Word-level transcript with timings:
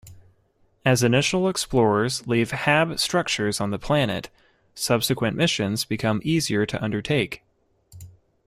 As 0.83 1.03
initial 1.03 1.47
explorers 1.47 2.25
leave 2.25 2.49
hab-structures 2.49 3.61
on 3.61 3.69
the 3.69 3.77
planet, 3.77 4.31
subsequent 4.73 5.37
missions 5.37 5.85
become 5.85 6.21
easier 6.23 6.65
to 6.65 6.83
undertake. 6.83 7.43